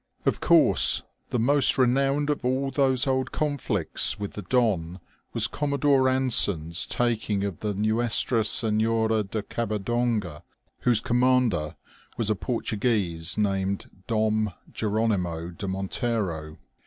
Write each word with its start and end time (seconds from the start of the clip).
Of 0.25 0.39
course, 0.39 1.03
the 1.29 1.37
most 1.37 1.77
renowned 1.77 2.31
of 2.31 2.43
all 2.43 2.71
those 2.71 3.05
old 3.05 3.31
conflicts 3.31 4.19
with 4.19 4.31
the 4.33 4.41
Don 4.41 4.99
was 5.31 5.45
Commodore 5.45 6.09
Anson's 6.09 6.87
taking 6.87 7.43
of 7.43 7.59
the 7.59 7.75
Nuestra 7.75 8.43
Senhora 8.43 9.21
de 9.21 9.43
Cabadonga, 9.43 10.41
whose 10.79 11.01
commander 11.01 11.75
was' 12.17 12.31
a 12.31 12.35
Portuguese 12.35 13.37
named 13.37 13.91
Dom 14.07 14.51
Jeronimo 14.73 15.49
de 15.55 15.67
Montero. 15.67 16.57